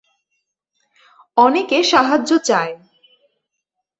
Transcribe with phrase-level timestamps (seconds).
[1.37, 2.73] অনেকে সাহায্য চায়।